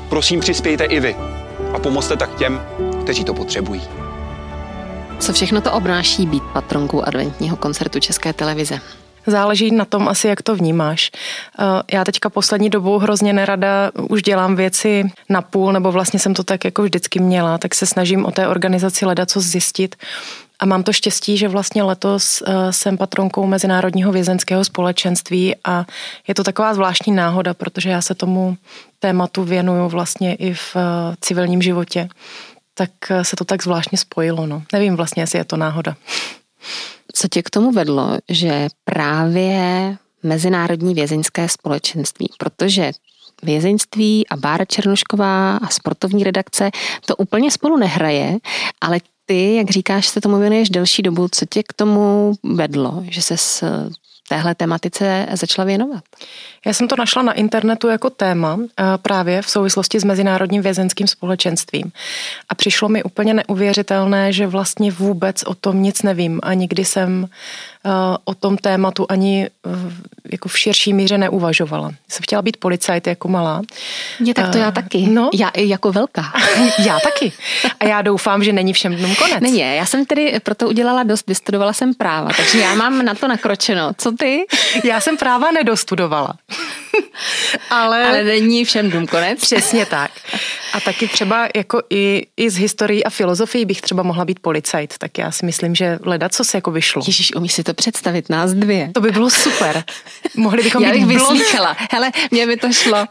Prosím, 0.09 0.41
přispějte 0.41 0.85
i 0.85 1.01
vy 1.01 1.17
a 1.75 1.79
pomozte 1.79 2.17
tak 2.17 2.35
těm, 2.35 2.61
kteří 3.03 3.25
to 3.25 3.35
potřebují. 3.35 3.83
Co 5.19 5.33
všechno 5.33 5.61
to 5.61 5.73
obnáší 5.73 6.27
být 6.27 6.43
patronkou 6.53 7.03
adventního 7.03 7.57
koncertu 7.57 8.01
České 8.01 8.33
televize? 8.33 8.81
Záleží 9.27 9.75
na 9.75 9.85
tom 9.85 10.09
asi, 10.09 10.29
jak 10.29 10.43
to 10.43 10.57
vnímáš. 10.57 11.11
Eh, 11.59 11.65
já 11.93 12.05
teďka 12.05 12.31
poslední 12.31 12.71
dobou 12.71 12.99
hrozně 12.99 13.33
nerada 13.33 13.91
už 14.09 14.23
dělám 14.23 14.57
věci 14.57 15.11
na 15.29 15.43
půl, 15.43 15.73
nebo 15.73 15.93
vlastně 15.93 16.19
jsem 16.19 16.35
to 16.35 16.43
tak 16.43 16.65
jako 16.65 16.83
vždycky 16.83 17.21
měla, 17.21 17.59
tak 17.59 17.75
se 17.75 17.87
snažím 17.87 18.25
o 18.25 18.31
té 18.31 18.49
organizaci 18.49 19.07
leda 19.07 19.27
co 19.27 19.41
zjistit. 19.41 19.97
A 20.59 20.67
mám 20.67 20.83
to 20.83 20.93
štěstí, 20.93 21.37
že 21.37 21.49
vlastně 21.49 21.83
letos 21.83 22.43
eh, 22.47 22.73
jsem 22.73 22.99
patronkou 22.99 23.47
Mezinárodního 23.47 24.13
vězenského 24.13 24.65
společenství 24.65 25.55
a 25.65 25.85
je 26.29 26.35
to 26.35 26.45
taková 26.45 26.75
zvláštní 26.75 27.13
náhoda, 27.13 27.55
protože 27.55 27.91
já 27.91 28.03
se 28.03 28.15
tomu 28.15 28.57
tématu 28.99 29.45
věnuju 29.45 29.89
vlastně 29.89 30.35
i 30.35 30.55
v 30.55 30.77
eh, 30.77 30.81
civilním 31.21 31.63
životě 31.63 32.09
tak 32.75 32.91
eh, 33.11 33.25
se 33.25 33.37
to 33.37 33.45
tak 33.45 33.63
zvláštně 33.63 33.99
spojilo. 33.99 34.47
No. 34.47 34.63
Nevím 34.73 34.97
vlastně, 34.97 35.23
jestli 35.23 35.39
je 35.39 35.45
to 35.45 35.57
náhoda. 35.57 35.97
Co 37.15 37.29
tě 37.29 37.43
k 37.43 37.51
tomu 37.51 37.73
vedlo, 37.73 38.19
že 38.29 38.69
právě 38.85 39.97
Mezinárodní 40.23 40.95
vězeňské 40.95 41.49
společenství, 41.49 42.31
protože 42.39 42.93
vězeňství 43.43 44.29
a 44.29 44.37
Bára 44.37 44.65
Černošková 44.65 45.57
a 45.57 45.69
sportovní 45.69 46.25
redakce 46.25 46.71
to 47.07 47.17
úplně 47.17 47.51
spolu 47.51 47.77
nehraje, 47.77 48.39
ale 48.81 49.01
ty, 49.27 49.55
jak 49.55 49.71
říkáš, 49.71 50.09
se 50.09 50.21
tomu 50.21 50.39
věnuješ 50.39 50.71
delší 50.71 51.03
dobu. 51.03 51.29
Co 51.31 51.47
tě 51.47 51.63
k 51.63 51.73
tomu 51.73 52.35
vedlo, 52.43 53.05
že 53.09 53.23
se 53.23 53.37
téhle 54.33 54.55
tematice 54.55 55.27
začala 55.33 55.67
věnovat? 55.67 56.05
Já 56.67 56.73
jsem 56.73 56.89
to 56.89 56.97
našla 56.97 57.23
na 57.23 57.33
internetu 57.33 57.89
jako 57.89 58.11
téma 58.11 58.59
eh, 58.61 58.85
právě 59.03 59.43
v 59.43 59.51
souvislosti 59.51 60.01
s 60.01 60.05
Mezinárodním 60.05 60.63
vězenským 60.63 61.07
společenstvím. 61.07 61.93
A 62.49 62.55
přišlo 62.55 62.89
mi 62.89 63.03
úplně 63.03 63.35
neuvěřitelné, 63.35 64.33
že 64.33 64.47
vlastně 64.47 64.91
vůbec 64.93 65.43
o 65.43 65.55
tom 65.55 65.83
nic 65.83 66.03
nevím 66.03 66.41
a 66.43 66.55
nikdy 66.55 66.85
jsem 66.85 67.29
o 68.25 68.35
tom 68.35 68.57
tématu 68.57 69.07
ani 69.09 69.47
eh, 69.47 69.71
jako 70.33 70.49
v 70.49 70.59
širší 70.59 70.93
míře 70.93 71.19
neuvažovala. 71.19 71.93
Jsem 72.09 72.23
chtěla 72.23 72.43
být 72.43 72.57
policajt 72.57 73.07
jako 73.07 73.29
malá. 73.29 73.63
Je 74.25 74.35
tak 74.35 74.53
to 74.53 74.59
já 74.59 74.71
taky. 74.71 75.07
No, 75.07 75.31
já 75.35 75.49
i 75.49 75.69
jako 75.69 75.93
velká. 75.93 76.33
já 76.87 76.99
taky. 77.01 77.33
A 77.81 77.85
já 77.85 78.03
doufám, 78.03 78.45
že 78.45 78.53
není 78.53 78.73
všem 78.73 78.97
dnům 78.97 79.15
konec. 79.15 79.41
Není, 79.41 79.59
já 79.59 79.87
jsem 79.87 80.07
tedy 80.07 80.41
proto 80.43 80.69
udělala 80.69 81.03
dost, 81.03 81.27
vystudovala 81.27 81.73
jsem 81.73 81.95
práva, 81.95 82.31
takže 82.37 82.59
já 82.59 82.75
mám 82.75 83.05
na 83.05 83.15
to 83.15 83.29
nakročeno. 83.29 83.93
Co 83.99 84.13
ty? 84.13 84.45
Já 84.85 85.01
jsem 85.01 85.17
práva 85.17 85.51
nedostudovala. 85.51 86.35
Ale, 87.71 88.05
Ale 88.05 88.25
není 88.25 88.65
všem 88.65 88.91
dům 88.91 89.07
konec. 89.07 89.41
Přesně 89.43 89.87
tak. 89.87 90.11
A 90.73 90.81
taky 90.81 91.09
třeba 91.09 91.49
jako 91.57 91.83
i, 91.91 92.27
i 92.37 92.51
z 92.51 92.57
historií 92.57 93.05
a 93.05 93.11
filozofii 93.11 93.65
bych 93.65 93.81
třeba 93.81 94.03
mohla 94.03 94.25
být 94.25 94.41
policajt, 94.41 94.99
tak 94.99 95.19
já 95.19 95.31
si 95.31 95.47
myslím, 95.47 95.75
že 95.75 95.99
leda, 96.03 96.29
co 96.29 96.45
se 96.45 96.57
jako 96.57 96.71
vyšlo. 96.71 97.03
Ježíš, 97.07 97.35
umíš 97.35 97.53
si 97.53 97.65
to 97.65 97.75
představit, 97.75 98.29
nás 98.29 98.53
dvě. 98.53 98.91
To 98.95 99.01
by 99.01 99.11
bylo 99.11 99.31
super. 99.31 99.85
Mohli 100.37 100.63
bychom 100.63 100.83
já 100.83 100.91
bych 100.91 101.07
být 101.07 101.19
blond. 101.19 101.43
Hele, 101.91 102.11
mě 102.31 102.47
by 102.47 102.57
to 102.57 102.73
šlo. 102.73 103.07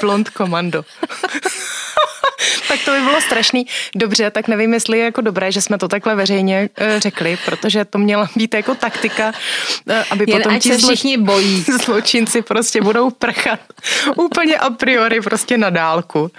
Blond 0.00 0.30
komando. 0.30 0.84
tak 2.68 2.80
to 2.84 2.90
by 2.90 3.00
bylo 3.00 3.20
strašný. 3.20 3.66
Dobře, 3.96 4.30
tak 4.30 4.48
nevím, 4.48 4.74
jestli 4.74 4.98
je 4.98 5.04
jako 5.04 5.20
dobré, 5.20 5.52
že 5.52 5.60
jsme 5.60 5.78
to 5.78 5.88
takhle 5.88 6.14
veřejně 6.14 6.68
uh, 6.80 7.00
řekli, 7.00 7.38
protože 7.44 7.84
to 7.84 7.98
měla 7.98 8.28
být 8.36 8.54
jako 8.54 8.74
taktika, 8.74 9.26
uh, 9.28 9.94
aby 10.10 10.24
Jen 10.28 10.42
potom 10.42 10.58
ti 10.58 10.72
se 10.72 10.78
všichni 10.78 11.18
bojí. 11.18 11.64
zločinci 11.84 12.42
prostě 12.42 12.80
budou 12.80 13.10
prchat 13.10 13.60
úplně 14.16 14.56
a 14.56 14.70
priori 14.70 15.20
prostě 15.20 15.58
na 15.58 15.70
dálku. 15.70 16.30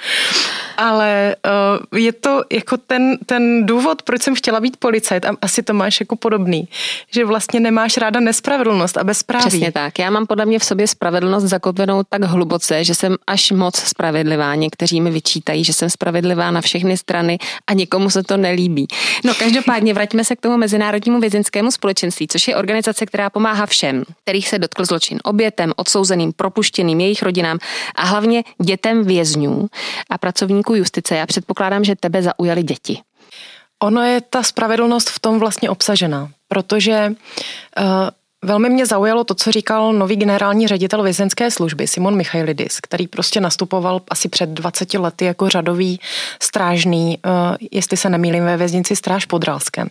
Ale 0.77 1.35
uh, 1.91 1.99
je 1.99 2.11
to 2.11 2.43
jako 2.51 2.77
ten, 2.77 3.17
ten 3.25 3.65
důvod, 3.65 4.01
proč 4.01 4.21
jsem 4.21 4.35
chtěla 4.35 4.59
být 4.59 4.77
policajt, 4.77 5.25
a 5.25 5.35
asi 5.41 5.63
to 5.63 5.73
máš 5.73 5.99
jako 5.99 6.15
podobný, 6.15 6.67
že 7.11 7.25
vlastně 7.25 7.59
nemáš 7.59 7.97
ráda 7.97 8.19
nespravedlnost 8.19 8.97
a 8.97 9.03
bezpráví. 9.03 9.47
Přesně 9.47 9.71
tak. 9.71 9.99
Já 9.99 10.09
mám 10.09 10.27
podle 10.27 10.45
mě 10.45 10.59
v 10.59 10.63
sobě 10.65 10.87
spravedlnost 10.87 11.45
zakotvenou 11.45 12.03
tak 12.09 12.23
hluboce, 12.23 12.83
že 12.83 12.95
jsem 12.95 13.15
až 13.27 13.51
moc 13.51 13.75
spravedlivá. 13.75 14.55
Někteří 14.55 15.01
mi 15.01 15.11
vyčítají, 15.11 15.63
že 15.63 15.73
jsem 15.73 15.89
spravedlivá 15.91 16.51
na 16.51 16.61
všechny 16.61 16.97
strany 16.97 17.37
a 17.67 17.73
někomu 17.73 18.09
se 18.09 18.23
to 18.23 18.37
nelíbí. 18.37 18.87
No 19.25 19.33
každopádně 19.33 19.93
vraťme 19.93 20.23
se 20.23 20.35
k 20.35 20.41
tomu 20.41 20.57
Mezinárodnímu 20.57 21.19
vězenskému 21.19 21.71
společenství, 21.71 22.27
což 22.27 22.47
je 22.47 22.55
organizace, 22.55 23.05
která 23.05 23.29
pomáhá 23.29 23.65
všem, 23.65 24.03
kterých 24.23 24.49
se 24.49 24.59
dotkl 24.59 24.85
zločin 24.85 25.19
obětem, 25.23 25.73
odsouzeným, 25.75 26.33
propuštěným, 26.33 26.99
jejich 26.99 27.23
rodinám 27.23 27.57
a 27.95 28.05
hlavně 28.05 28.43
dětem 28.63 29.03
vězňů 29.03 29.67
a 30.09 30.17
pracovníků 30.17 30.75
justice. 30.75 31.15
Já 31.15 31.25
předpokládám, 31.25 31.83
že 31.83 31.95
tebe 31.95 32.21
zaujaly 32.23 32.63
děti. 32.63 32.99
Ono 33.83 34.01
je 34.01 34.21
ta 34.21 34.43
spravedlnost 34.43 35.09
v 35.09 35.19
tom 35.19 35.39
vlastně 35.39 35.69
obsažená, 35.69 36.29
protože 36.47 37.13
uh, 37.79 37.85
Velmi 38.45 38.69
mě 38.69 38.85
zaujalo 38.85 39.23
to, 39.23 39.33
co 39.33 39.51
říkal 39.51 39.93
nový 39.93 40.15
generální 40.15 40.67
ředitel 40.67 41.03
vězenské 41.03 41.51
služby 41.51 41.87
Simon 41.87 42.15
Michailidis, 42.15 42.79
který 42.79 43.07
prostě 43.07 43.41
nastupoval 43.41 44.01
asi 44.09 44.29
před 44.29 44.49
20 44.49 44.93
lety 44.93 45.25
jako 45.25 45.49
řadový 45.49 45.99
strážný, 46.41 47.19
eh, 47.25 47.29
jestli 47.71 47.97
se 47.97 48.09
nemýlím, 48.09 48.43
ve 48.43 48.57
věznici 48.57 48.95
Stráž 48.95 49.25
Podralské. 49.25 49.85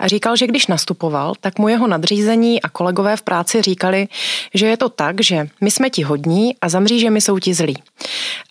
A 0.00 0.08
říkal, 0.08 0.36
že 0.36 0.46
když 0.46 0.66
nastupoval, 0.66 1.34
tak 1.40 1.58
mu 1.58 1.68
jeho 1.68 1.86
nadřízení 1.86 2.62
a 2.62 2.68
kolegové 2.68 3.16
v 3.16 3.22
práci 3.22 3.62
říkali, 3.62 4.08
že 4.54 4.66
je 4.66 4.76
to 4.76 4.88
tak, 4.88 5.16
že 5.20 5.48
my 5.60 5.70
jsme 5.70 5.90
ti 5.90 6.02
hodní 6.02 6.56
a 6.60 6.68
za 6.68 6.80
mřížemi 6.80 7.20
jsou 7.20 7.38
ti 7.38 7.54
zlí. 7.54 7.82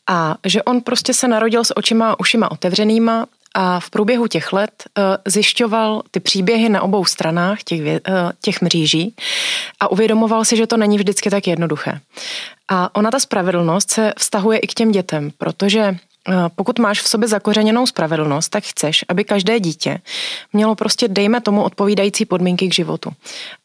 A 0.08 0.36
že 0.46 0.64
on 0.64 0.82
prostě 0.82 1.14
se 1.14 1.28
narodil 1.28 1.64
s 1.64 1.78
očima 1.78 2.12
a 2.12 2.20
ušima 2.20 2.52
otevřenýma 2.52 3.25
a 3.57 3.79
v 3.79 3.89
průběhu 3.89 4.27
těch 4.27 4.53
let 4.53 4.83
uh, 4.97 5.03
zjišťoval 5.25 6.01
ty 6.12 6.19
příběhy 6.19 6.69
na 6.69 6.81
obou 6.81 7.05
stranách 7.05 7.63
těch, 7.63 7.81
uh, 7.81 7.97
těch 8.41 8.62
mříží 8.62 9.15
a 9.79 9.91
uvědomoval 9.91 10.45
si, 10.45 10.57
že 10.57 10.67
to 10.67 10.77
není 10.77 10.97
vždycky 10.97 11.29
tak 11.29 11.47
jednoduché. 11.47 12.00
A 12.67 12.95
ona 12.95 13.12
ta 13.12 13.19
spravedlnost 13.19 13.91
se 13.91 14.13
vztahuje 14.17 14.59
i 14.59 14.67
k 14.67 14.74
těm 14.74 14.91
dětem, 14.91 15.31
protože 15.38 15.97
pokud 16.55 16.79
máš 16.79 17.01
v 17.01 17.08
sobě 17.08 17.27
zakořeněnou 17.27 17.86
spravedlnost, 17.86 18.50
tak 18.50 18.63
chceš, 18.63 19.05
aby 19.10 19.24
každé 19.24 19.60
dítě 19.60 20.00
mělo 20.53 20.75
prostě, 20.75 21.08
dejme 21.08 21.41
tomu, 21.41 21.63
odpovídající 21.63 22.25
podmínky 22.25 22.67
k 22.67 22.74
životu. 22.74 23.12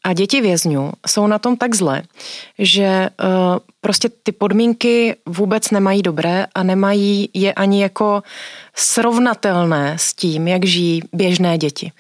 A 0.05 0.13
děti 0.13 0.41
vězňů 0.41 0.93
jsou 1.07 1.27
na 1.27 1.39
tom 1.39 1.57
tak 1.57 1.75
zle, 1.75 2.03
že 2.59 3.11
prostě 3.81 4.09
ty 4.23 4.33
podmínky 4.33 5.17
vůbec 5.27 5.71
nemají 5.71 6.03
dobré 6.03 6.47
a 6.55 6.63
nemají 6.63 7.29
je 7.35 7.53
ani 7.53 7.83
jako 7.83 8.23
srovnatelné 8.75 9.97
s 9.99 10.15
tím, 10.15 10.49
jak 10.49 10.65
žijí 10.65 11.03
běžné 11.13 11.59
děti. 11.59 11.93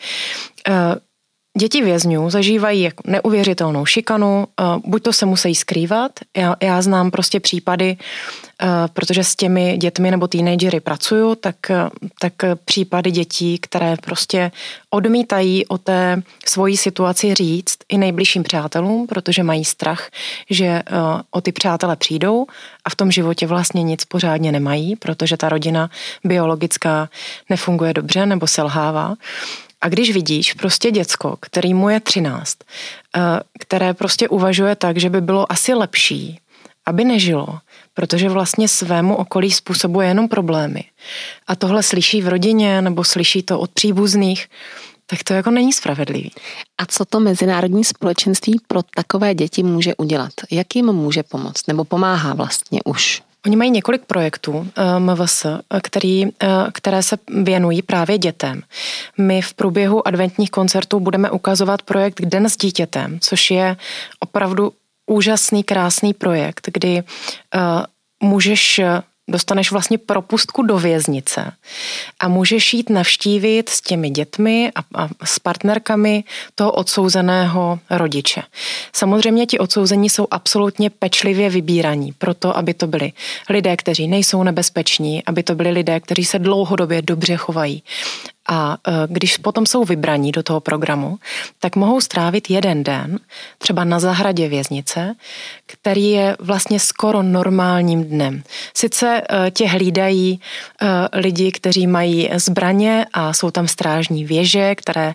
Děti 1.60 1.82
vězňů 1.82 2.30
zažívají 2.30 2.90
neuvěřitelnou 3.06 3.86
šikanu, 3.86 4.46
buď 4.86 5.02
to 5.02 5.12
se 5.12 5.26
musí 5.26 5.54
skrývat, 5.54 6.12
já, 6.36 6.56
já 6.62 6.82
znám 6.82 7.10
prostě 7.10 7.40
případy, 7.40 7.96
protože 8.92 9.24
s 9.24 9.36
těmi 9.36 9.76
dětmi 9.76 10.10
nebo 10.10 10.28
teenagery 10.28 10.80
pracuju, 10.80 11.34
tak, 11.34 11.56
tak 12.20 12.32
případy 12.64 13.10
dětí, 13.10 13.58
které 13.58 13.96
prostě 14.02 14.50
odmítají 14.90 15.66
o 15.66 15.78
té 15.78 16.22
svoji 16.46 16.76
situaci 16.76 17.34
říct 17.34 17.78
i 17.88 17.98
nejbližším 17.98 18.42
přátelům, 18.42 19.06
protože 19.06 19.42
mají 19.42 19.64
strach, 19.64 20.10
že 20.50 20.82
o 21.30 21.40
ty 21.40 21.52
přátele 21.52 21.96
přijdou 21.96 22.46
a 22.84 22.90
v 22.90 22.96
tom 22.96 23.10
životě 23.10 23.46
vlastně 23.46 23.82
nic 23.82 24.04
pořádně 24.04 24.52
nemají, 24.52 24.96
protože 24.96 25.36
ta 25.36 25.48
rodina 25.48 25.90
biologická 26.24 27.08
nefunguje 27.50 27.94
dobře 27.94 28.26
nebo 28.26 28.46
selhává. 28.46 29.14
A 29.80 29.88
když 29.88 30.10
vidíš 30.10 30.52
prostě 30.52 30.90
děcko, 30.90 31.36
který 31.40 31.74
mu 31.74 31.88
je 31.88 32.00
13, 32.00 32.58
eh, 33.16 33.20
které 33.60 33.94
prostě 33.94 34.28
uvažuje 34.28 34.76
tak, 34.76 34.96
že 34.96 35.10
by 35.10 35.20
bylo 35.20 35.52
asi 35.52 35.74
lepší, 35.74 36.40
aby 36.86 37.04
nežilo, 37.04 37.58
protože 37.94 38.28
vlastně 38.28 38.68
svému 38.68 39.16
okolí 39.16 39.50
způsobuje 39.50 40.08
jenom 40.08 40.28
problémy. 40.28 40.84
A 41.46 41.56
tohle 41.56 41.82
slyší 41.82 42.22
v 42.22 42.28
rodině 42.28 42.82
nebo 42.82 43.04
slyší 43.04 43.42
to 43.42 43.60
od 43.60 43.70
příbuzných, 43.70 44.46
tak 45.06 45.24
to 45.24 45.34
jako 45.34 45.50
není 45.50 45.72
spravedlivý. 45.72 46.32
A 46.78 46.86
co 46.86 47.04
to 47.04 47.20
mezinárodní 47.20 47.84
společenství 47.84 48.60
pro 48.66 48.82
takové 48.82 49.34
děti 49.34 49.62
může 49.62 49.94
udělat? 49.94 50.32
Jak 50.50 50.76
jim 50.76 50.86
může 50.86 51.22
pomoct? 51.22 51.66
Nebo 51.68 51.84
pomáhá 51.84 52.34
vlastně 52.34 52.80
už? 52.84 53.22
Oni 53.46 53.56
mají 53.56 53.70
několik 53.70 54.04
projektů 54.04 54.68
eh, 54.76 54.98
MVS, 54.98 55.46
který, 55.82 56.24
eh, 56.26 56.48
které 56.72 57.02
se 57.02 57.18
věnují 57.28 57.82
právě 57.82 58.18
dětem. 58.18 58.62
My 59.18 59.42
v 59.42 59.54
průběhu 59.54 60.08
adventních 60.08 60.50
koncertů 60.50 61.00
budeme 61.00 61.30
ukazovat 61.30 61.82
projekt 61.82 62.20
Den 62.20 62.46
s 62.46 62.56
dítětem, 62.56 63.18
což 63.20 63.50
je 63.50 63.76
opravdu 64.20 64.72
úžasný, 65.06 65.64
krásný 65.64 66.14
projekt, 66.14 66.68
kdy 66.72 67.02
můžeš 68.22 68.80
dostaneš 69.30 69.72
vlastně 69.72 69.98
propustku 69.98 70.62
do 70.62 70.78
věznice 70.78 71.52
a 72.20 72.28
můžeš 72.28 72.74
jít 72.74 72.90
navštívit 72.90 73.68
s 73.68 73.80
těmi 73.80 74.10
dětmi 74.10 74.72
a, 74.74 75.02
a 75.04 75.08
s 75.24 75.38
partnerkami 75.38 76.24
toho 76.54 76.72
odsouzeného 76.72 77.78
rodiče. 77.90 78.42
Samozřejmě 78.92 79.46
ti 79.46 79.58
odsouzení 79.58 80.10
jsou 80.10 80.26
absolutně 80.30 80.90
pečlivě 80.90 81.50
vybíraní, 81.50 82.12
proto 82.12 82.56
aby 82.56 82.74
to 82.74 82.86
byli 82.86 83.12
lidé, 83.50 83.76
kteří 83.76 84.08
nejsou 84.08 84.42
nebezpeční, 84.42 85.24
aby 85.24 85.42
to 85.42 85.54
byli 85.54 85.70
lidé, 85.70 86.00
kteří 86.00 86.24
se 86.24 86.38
dlouhodobě 86.38 87.02
dobře 87.02 87.36
chovají, 87.36 87.82
a 88.50 88.76
e, 88.86 88.92
když 89.06 89.36
potom 89.36 89.66
jsou 89.66 89.84
vybraní 89.84 90.32
do 90.32 90.42
toho 90.42 90.60
programu, 90.60 91.18
tak 91.60 91.76
mohou 91.76 92.00
strávit 92.00 92.50
jeden 92.50 92.84
den, 92.84 93.18
třeba 93.58 93.84
na 93.84 94.00
zahradě 94.00 94.48
věznice, 94.48 95.14
který 95.66 96.10
je 96.10 96.36
vlastně 96.40 96.80
skoro 96.80 97.22
normálním 97.22 98.04
dnem. 98.04 98.42
Sice 98.74 99.22
e, 99.22 99.50
tě 99.50 99.68
hlídají 99.68 100.40
e, 100.82 101.20
lidi, 101.20 101.52
kteří 101.52 101.86
mají 101.86 102.30
zbraně 102.36 103.06
a 103.12 103.32
jsou 103.32 103.50
tam 103.50 103.68
strážní 103.68 104.24
věže, 104.24 104.74
které 104.74 105.14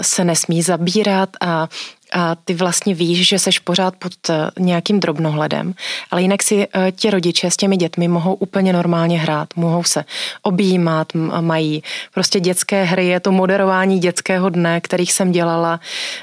se 0.00 0.24
nesmí 0.24 0.62
zabírat 0.62 1.28
a 1.40 1.68
a 2.12 2.34
ty 2.34 2.54
vlastně 2.54 2.94
víš, 2.94 3.28
že 3.28 3.38
seš 3.38 3.58
pořád 3.58 3.96
pod 3.96 4.12
eh, 4.30 4.50
nějakým 4.58 5.00
drobnohledem, 5.00 5.74
ale 6.10 6.22
jinak 6.22 6.42
si 6.42 6.66
eh, 6.74 6.92
ti 6.92 7.10
rodiče 7.10 7.50
s 7.50 7.56
těmi 7.56 7.76
dětmi 7.76 8.08
mohou 8.08 8.34
úplně 8.34 8.72
normálně 8.72 9.18
hrát, 9.18 9.48
mohou 9.56 9.84
se 9.84 10.04
objímat, 10.42 11.08
mají 11.40 11.82
prostě 12.14 12.40
dětské 12.40 12.84
hry, 12.84 13.06
je 13.06 13.20
to 13.20 13.32
moderování 13.32 13.98
dětského 13.98 14.48
dne, 14.48 14.80
kterých 14.80 15.12
jsem 15.12 15.32
dělala 15.32 15.80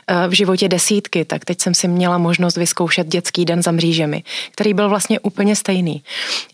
eh, 0.08 0.28
v 0.28 0.32
životě 0.32 0.70
desítky, 0.70 1.26
tak 1.26 1.46
teď 1.46 1.62
jsem 1.62 1.74
si 1.74 1.88
měla 1.88 2.18
možnost 2.18 2.58
vyzkoušet 2.58 3.08
dětský 3.08 3.46
den 3.46 3.62
za 3.64 3.72
mřížemi, 3.72 4.24
který 4.52 4.74
byl 4.74 4.90
vlastně 4.90 5.20
úplně 5.20 5.56
stejný. 5.56 6.04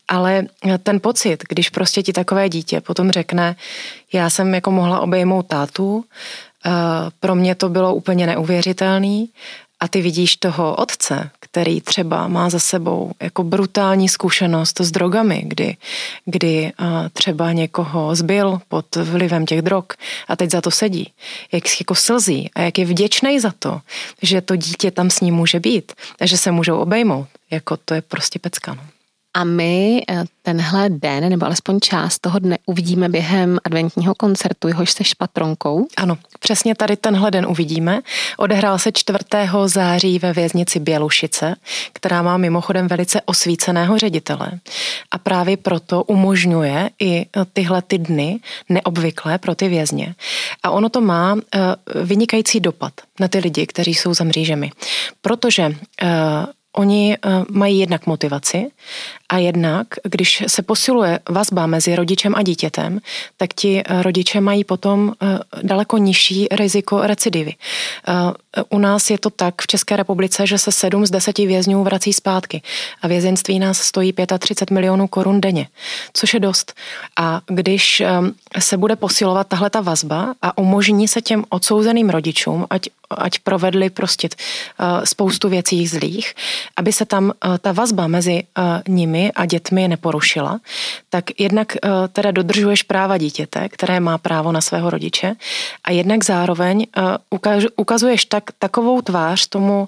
Ale 0.08 0.44
ten 0.84 1.00
pocit, 1.00 1.44
když 1.50 1.70
prostě 1.70 2.04
ti 2.04 2.14
takové 2.14 2.50
dítě 2.50 2.82
potom 2.82 3.12
řekne, 3.12 3.56
já 4.14 4.30
jsem 4.30 4.54
jako 4.54 4.72
mohla 4.72 5.00
obejmout 5.00 5.48
tátu, 5.48 6.06
pro 7.20 7.36
mě 7.36 7.56
to 7.56 7.70
bylo 7.70 7.96
úplně 7.96 8.28
neuvěřitelný 8.28 9.30
a 9.80 9.88
ty 9.88 10.02
vidíš 10.02 10.36
toho 10.36 10.76
otce, 10.76 11.30
který 11.40 11.82
třeba 11.82 12.28
má 12.28 12.50
za 12.50 12.60
sebou 12.60 13.12
jako 13.22 13.44
brutální 13.44 14.10
zkušenost 14.10 14.80
s 14.80 14.92
drogami, 14.92 15.44
kdy, 15.46 15.78
kdy 16.26 16.72
eh, 16.80 17.10
třeba 17.14 17.52
někoho 17.52 18.16
zbyl 18.16 18.60
pod 18.68 18.96
vlivem 18.96 19.46
těch 19.46 19.62
drog 19.62 19.86
a 20.28 20.36
teď 20.36 20.52
za 20.52 20.62
to 20.62 20.72
sedí, 20.72 21.12
jak 21.52 21.64
jako 21.80 21.96
slzí 21.96 22.50
a 22.56 22.62
jak 22.62 22.78
je 22.78 22.86
vděčný 22.86 23.40
za 23.40 23.54
to, 23.60 23.82
že 24.22 24.42
to 24.42 24.56
dítě 24.56 24.92
tam 24.92 25.10
s 25.10 25.22
ním 25.22 25.36
může 25.36 25.60
být 25.60 25.92
a 26.22 26.26
že 26.26 26.38
se 26.38 26.52
můžou 26.52 26.78
obejmout, 26.78 27.28
jako 27.52 27.78
to 27.78 27.94
je 27.94 28.02
prostě 28.02 28.40
pecka. 28.40 28.74
No. 28.74 28.95
A 29.36 29.44
my 29.44 30.02
eh, 30.10 30.24
tenhle 30.42 30.90
den, 30.90 31.30
nebo 31.30 31.46
alespoň 31.46 31.80
část 31.80 32.20
toho 32.20 32.40
dne, 32.40 32.58
uvidíme 32.66 33.10
během 33.10 33.58
adventního 33.64 34.16
koncertu, 34.16 34.68
jehož 34.68 34.92
seš 34.92 35.14
patronkou. 35.14 35.88
Ano, 35.98 36.18
přesně 36.40 36.76
tady 36.76 36.96
tenhle 36.98 37.32
den 37.32 37.46
uvidíme. 37.46 38.00
Odehrál 38.38 38.80
se 38.80 38.92
4. 38.92 39.20
září 39.66 40.20
ve 40.20 40.34
věznici 40.34 40.80
Bělušice, 40.80 41.56
která 41.94 42.22
má 42.22 42.38
mimochodem 42.38 42.88
velice 42.88 43.22
osvíceného 43.22 43.98
ředitele. 43.98 44.52
A 45.12 45.18
právě 45.18 45.58
proto 45.58 46.04
umožňuje 46.04 46.90
i 47.00 47.26
tyhle 47.54 47.82
ty 47.82 47.98
dny 47.98 48.40
neobvyklé 48.70 49.38
pro 49.38 49.56
ty 49.56 49.68
vězně. 49.68 50.16
A 50.64 50.72
ono 50.72 50.90
to 50.90 51.02
má 51.02 51.36
eh, 51.36 51.60
vynikající 52.04 52.60
dopad 52.60 52.94
na 53.20 53.28
ty 53.28 53.40
lidi, 53.40 53.68
kteří 53.68 53.94
jsou 53.94 54.14
za 54.14 54.24
mřížemi. 54.24 54.72
Protože 55.22 55.76
eh, 56.02 56.08
Oni 56.76 57.14
eh, 57.14 57.30
mají 57.52 57.80
jednak 57.80 58.08
motivaci 58.08 58.68
a 59.30 59.38
jednak, 59.38 59.88
když 60.04 60.44
se 60.48 60.62
posiluje 60.62 61.20
vazba 61.30 61.68
mezi 61.68 61.96
rodičem 61.96 62.36
a 62.36 62.44
dítětem, 62.44 63.00
tak 63.38 63.54
ti 63.54 63.84
eh, 63.86 64.04
rodiče 64.04 64.42
mají 64.42 64.64
potom 64.64 65.14
eh, 65.22 65.40
daleko 65.64 65.98
nižší 65.98 66.48
riziko 66.52 67.02
recidivy. 67.02 67.54
U 68.70 68.78
nás 68.78 69.10
je 69.10 69.18
to 69.20 69.30
tak 69.30 69.62
v 69.62 69.68
České 69.68 69.96
republice, 69.96 70.48
že 70.48 70.58
se 70.58 70.72
7 70.72 71.06
z 71.06 71.12
10 71.12 71.38
vězňů 71.38 71.84
vrací 71.84 72.14
zpátky 72.14 72.62
a 73.02 73.08
vězenství 73.08 73.60
nás 73.60 73.78
stojí 73.78 74.14
35 74.40 74.74
milionů 74.74 75.08
korun 75.08 75.42
denně, 75.42 75.68
což 76.14 76.34
je 76.34 76.40
dost. 76.40 76.74
A 77.18 77.42
když 77.48 78.04
se 78.60 78.78
bude 78.78 78.96
posilovat 78.96 79.48
tahle 79.48 79.70
ta 79.70 79.82
vazba 79.82 80.34
a 80.42 80.58
umožní 80.58 81.08
se 81.08 81.22
těm 81.22 81.44
odsouzeným 81.50 82.10
rodičům, 82.10 82.66
ať, 82.70 82.82
ať 83.10 83.40
provedli 83.40 83.90
prostě 83.90 84.30
spoustu 85.04 85.50
věcí 85.50 85.88
zlých, 85.88 86.34
aby 86.78 86.94
se 86.94 87.06
tam 87.06 87.32
eh, 87.32 87.58
ta 87.58 87.72
vazba 87.72 88.08
mezi 88.08 88.44
eh, 88.44 88.82
nimi 88.88 89.32
a 89.32 89.46
dětmi 89.46 89.88
neporušila, 89.88 90.60
tak 91.10 91.40
jednak 91.40 91.76
eh, 91.76 91.90
teda 92.12 92.32
dodržuješ 92.32 92.84
práva 92.84 93.18
dítěte, 93.18 93.70
které 93.70 94.00
má 94.00 94.18
právo 94.18 94.52
na 94.52 94.62
svého 94.62 94.90
rodiče 94.90 95.36
a 95.84 95.92
jednak 95.92 96.24
zároveň 96.24 96.86
ukazuješ 97.76 98.26
tak, 98.26 98.44
takovou 98.60 99.02
tvář 99.02 99.48
tomu, 99.48 99.88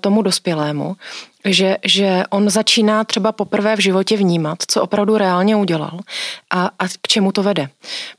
tomu 0.00 0.22
dospělému, 0.22 0.96
že, 1.44 1.76
že 1.84 2.22
on 2.30 2.50
začíná 2.50 3.04
třeba 3.04 3.32
poprvé 3.32 3.76
v 3.76 3.80
životě 3.80 4.16
vnímat, 4.16 4.58
co 4.66 4.82
opravdu 4.82 5.16
reálně 5.16 5.56
udělal 5.56 5.98
a, 6.50 6.70
a 6.78 6.88
k 6.88 7.08
čemu 7.08 7.32
to 7.32 7.42
vede. 7.42 7.68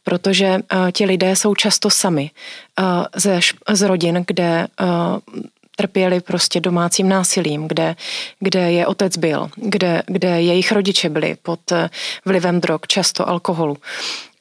Protože 0.04 0.56
uh, 0.56 0.92
ti 0.92 1.06
lidé 1.06 1.36
jsou 1.36 1.56
často 1.56 1.90
sami 1.90 2.32
uh, 2.80 2.86
ze, 3.16 3.40
z 3.70 3.82
rodin, 3.82 4.24
kde 4.28 4.68
uh, 4.82 5.44
trpěli 5.76 6.22
prostě 6.22 6.60
domácím 6.60 7.10
násilím, 7.10 7.68
kde, 7.68 7.96
kde 8.40 8.72
je 8.72 8.88
otec 8.88 9.18
byl, 9.18 9.50
kde, 9.56 10.04
kde 10.08 10.42
jejich 10.42 10.72
rodiče 10.72 11.10
byli 11.10 11.36
pod 11.42 11.72
eh, 11.72 11.90
vlivem 12.26 12.62
drog, 12.62 12.80
často 12.88 13.30
alkoholu. 13.30 13.78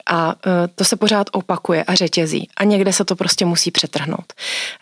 A 0.09 0.35
eh, 0.45 0.67
to 0.75 0.83
se 0.83 0.95
pořád 0.95 1.27
opakuje 1.31 1.83
a 1.83 1.95
řetězí. 1.95 2.49
A 2.57 2.63
někde 2.63 2.93
se 2.93 3.05
to 3.05 3.15
prostě 3.15 3.45
musí 3.45 3.71
přetrhnout. 3.71 4.33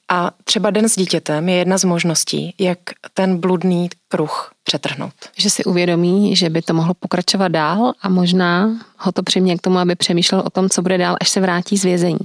A 0.10 0.32
třeba 0.44 0.70
den 0.70 0.90
s 0.90 0.96
dítětem 0.96 1.50
je 1.50 1.56
jedna 1.56 1.78
z 1.78 1.84
možností, 1.84 2.56
jak 2.60 2.80
ten 3.14 3.38
bludný 3.38 3.90
kruh 4.08 4.52
přetrhnout. 4.64 5.14
Že 5.38 5.50
si 5.50 5.64
uvědomí, 5.64 6.36
že 6.36 6.50
by 6.50 6.62
to 6.62 6.74
mohlo 6.74 6.94
pokračovat 6.94 7.48
dál 7.48 7.94
a 8.02 8.10
možná 8.10 8.70
ho 8.98 9.12
to 9.12 9.24
přiměje 9.24 9.58
k 9.58 9.62
tomu, 9.62 9.78
aby 9.78 9.96
přemýšlel 9.96 10.44
o 10.46 10.50
tom, 10.50 10.70
co 10.70 10.82
bude 10.82 10.98
dál, 10.98 11.18
až 11.22 11.30
se 11.30 11.42
vrátí 11.42 11.78
z 11.78 11.84
vězení. 11.84 12.20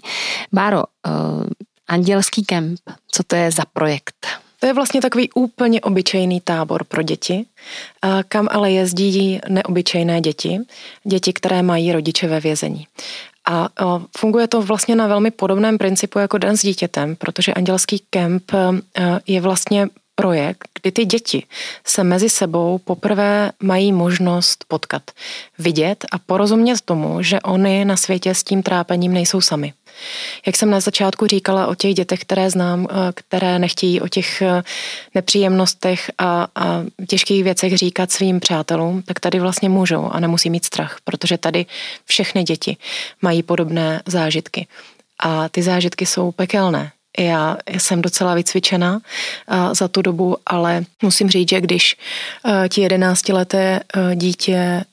Báro, 0.53 0.83
eh, 1.07 1.11
Andělský 1.89 2.45
kemp, 2.45 2.81
co 3.11 3.23
to 3.23 3.37
je 3.37 3.51
za 3.51 3.63
projekt? 3.73 4.27
To 4.61 4.67
je 4.67 4.73
vlastně 4.73 5.01
takový 5.01 5.31
úplně 5.31 5.81
obyčejný 5.81 6.41
tábor 6.41 6.85
pro 6.85 7.03
děti, 7.03 7.47
kam 8.29 8.49
ale 8.51 8.71
jezdí 8.71 9.41
neobyčejné 9.49 10.21
děti, 10.21 10.59
děti, 11.05 11.33
které 11.33 11.63
mají 11.63 11.93
rodiče 11.93 12.29
ve 12.29 12.41
vězení. 12.41 12.87
A 13.47 13.69
funguje 14.19 14.49
to 14.49 14.63
vlastně 14.63 14.97
na 14.97 15.07
velmi 15.07 15.31
podobném 15.31 15.79
principu 15.79 16.19
jako 16.19 16.39
Den 16.39 16.57
s 16.57 16.63
dítětem, 16.63 17.17
protože 17.17 17.55
Andělský 17.55 18.03
kemp 18.11 18.53
je 19.27 19.41
vlastně 19.41 19.89
projekt, 20.15 20.69
kdy 20.83 20.93
ty 20.93 21.05
děti 21.05 21.47
se 21.87 22.05
mezi 22.05 22.29
sebou 22.29 22.79
poprvé 22.79 23.53
mají 23.63 23.93
možnost 23.93 24.65
potkat, 24.69 25.03
vidět 25.59 26.05
a 26.13 26.19
porozumět 26.19 26.81
tomu, 26.81 27.23
že 27.23 27.41
oni 27.41 27.85
na 27.85 27.97
světě 27.97 28.35
s 28.35 28.45
tím 28.45 28.63
trápením 28.63 29.13
nejsou 29.13 29.41
sami. 29.41 29.73
Jak 30.47 30.57
jsem 30.57 30.71
na 30.71 30.81
začátku 30.81 31.27
říkala 31.27 31.67
o 31.67 31.75
těch 31.75 31.95
dětech, 31.95 32.21
které 32.21 32.51
znám, 32.51 32.87
eh, 32.91 32.95
které 33.15 33.59
nechtějí 33.59 34.01
o 34.01 34.09
těch 34.09 34.43
eh, 34.43 34.63
nepříjemnostech 35.15 36.11
a, 36.19 36.47
a 36.55 36.83
těžkých 37.09 37.45
věcech 37.45 37.79
říkat 37.79 38.13
svým 38.13 38.41
přátelům, 38.41 39.03
tak 39.03 39.21
tady 39.21 39.41
vlastně 39.41 39.69
můžou 39.69 40.09
a 40.11 40.21
nemusí 40.21 40.51
mít 40.51 40.65
strach, 40.65 40.99
protože 41.05 41.39
tady 41.39 41.67
všechny 42.05 42.43
děti 42.43 42.77
mají 43.23 43.43
podobné 43.43 44.03
zážitky. 44.07 44.67
A 45.19 45.49
ty 45.49 45.63
zážitky 45.63 46.07
jsou 46.07 46.33
pekelné. 46.33 46.93
Já 47.19 47.57
jsem 47.69 48.03
docela 48.03 48.35
vycvičená 48.35 49.01
eh, 49.01 49.75
za 49.75 49.89
tu 49.89 50.03
dobu, 50.03 50.37
ale 50.47 50.85
musím 51.03 51.31
říct, 51.31 51.49
že 51.49 51.61
když 51.61 51.97
ti 52.69 52.81
jedenáctileté 52.81 53.81
dítě 54.15 54.85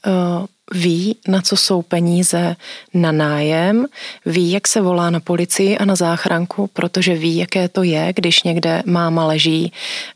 ví, 0.71 1.15
na 1.27 1.41
co 1.41 1.57
jsou 1.57 1.81
peníze 1.81 2.55
na 2.93 3.11
nájem, 3.11 3.85
ví, 4.25 4.51
jak 4.51 4.67
se 4.67 4.81
volá 4.81 5.09
na 5.09 5.19
policii 5.19 5.77
a 5.77 5.85
na 5.85 5.95
záchranku, 5.95 6.67
protože 6.67 7.15
ví, 7.15 7.37
jaké 7.37 7.69
to 7.69 7.83
je, 7.83 8.13
když 8.15 8.43
někde 8.43 8.83
máma 8.85 9.25
leží 9.25 9.73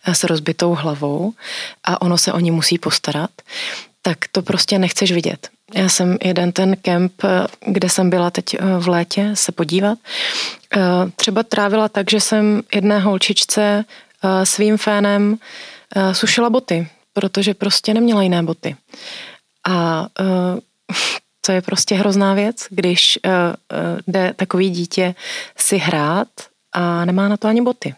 s 0.07 0.23
rozbitou 0.23 0.75
hlavou 0.75 1.33
a 1.83 2.01
ono 2.01 2.17
se 2.17 2.33
o 2.33 2.39
ní 2.39 2.51
musí 2.51 2.77
postarat, 2.77 3.29
tak 4.05 4.17
to 4.31 4.41
prostě 4.41 4.79
nechceš 4.79 5.11
vidět. 5.11 5.49
Já 5.73 5.89
jsem 5.89 6.17
jeden 6.23 6.51
ten 6.51 6.77
kemp, 6.81 7.13
kde 7.65 7.89
jsem 7.89 8.09
byla 8.09 8.31
teď 8.31 8.53
eh, 8.53 8.59
v 8.79 8.87
létě 8.87 9.31
se 9.33 9.51
podívat, 9.51 9.97
eh, 10.77 10.79
třeba 11.15 11.43
trávila 11.43 11.89
tak, 11.89 12.11
že 12.11 12.19
jsem 12.19 12.61
jedné 12.75 12.99
holčičce 12.99 13.85
eh, 14.23 14.45
svým 14.45 14.77
fénem 14.77 15.37
sušila 16.11 16.49
boty, 16.49 16.87
protože 17.13 17.53
prostě 17.53 17.93
neměla 17.93 18.23
jiné 18.23 18.43
boty. 18.43 18.75
A 19.67 20.07
to 21.45 21.51
je 21.51 21.61
prostě 21.61 21.95
hrozná 21.95 22.33
věc, 22.33 22.67
když 22.69 23.19
jde 24.07 24.33
takový 24.35 24.69
dítě 24.69 25.15
si 25.57 25.77
hrát 25.77 26.27
a 26.73 27.05
nemá 27.05 27.27
na 27.27 27.37
to 27.37 27.47
ani 27.47 27.61
boty. 27.61 27.95